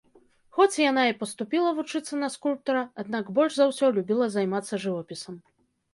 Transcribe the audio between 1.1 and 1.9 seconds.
паступіла